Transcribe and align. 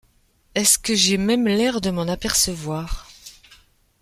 Est-ce 0.55 0.79
que 0.79 0.95
j’ai 0.95 1.17
même 1.19 1.47
l’air 1.47 1.79
de 1.79 1.91
m’en 1.91 2.07
apercevoir? 2.07 3.07